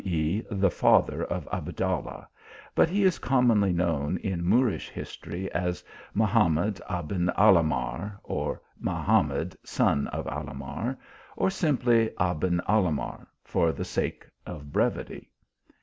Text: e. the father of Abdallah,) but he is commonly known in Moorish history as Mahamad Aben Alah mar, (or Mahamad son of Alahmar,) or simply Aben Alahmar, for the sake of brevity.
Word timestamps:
e. 0.03 0.41
the 0.49 0.71
father 0.71 1.23
of 1.25 1.47
Abdallah,) 1.51 2.27
but 2.73 2.89
he 2.89 3.03
is 3.03 3.19
commonly 3.19 3.71
known 3.71 4.17
in 4.23 4.43
Moorish 4.43 4.89
history 4.89 5.47
as 5.51 5.83
Mahamad 6.15 6.81
Aben 6.89 7.27
Alah 7.37 7.61
mar, 7.63 8.19
(or 8.23 8.59
Mahamad 8.83 9.55
son 9.63 10.07
of 10.07 10.25
Alahmar,) 10.25 10.97
or 11.37 11.51
simply 11.51 12.09
Aben 12.19 12.59
Alahmar, 12.67 13.27
for 13.43 13.71
the 13.71 13.85
sake 13.85 14.25
of 14.43 14.73
brevity. 14.73 15.29